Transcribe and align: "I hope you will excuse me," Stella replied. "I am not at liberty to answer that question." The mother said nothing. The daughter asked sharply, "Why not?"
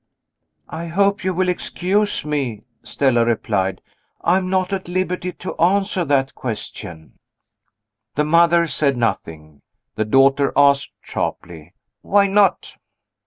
"I 0.67 0.87
hope 0.87 1.23
you 1.23 1.31
will 1.31 1.47
excuse 1.47 2.25
me," 2.25 2.63
Stella 2.81 3.23
replied. 3.23 3.81
"I 4.21 4.37
am 4.37 4.49
not 4.49 4.73
at 4.73 4.87
liberty 4.87 5.31
to 5.33 5.55
answer 5.61 6.03
that 6.05 6.33
question." 6.33 7.19
The 8.15 8.25
mother 8.25 8.65
said 8.65 8.97
nothing. 8.97 9.61
The 9.93 10.05
daughter 10.05 10.53
asked 10.57 10.93
sharply, 11.03 11.75
"Why 12.01 12.25
not?" 12.25 12.77